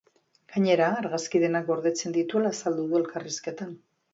Gainera, 0.53 0.87
argazki 1.01 1.41
denak 1.45 1.67
gordetzen 1.69 2.17
dituela 2.17 2.55
azaldu 2.57 2.89
du 2.95 2.99
elkarrizketan. 3.03 3.79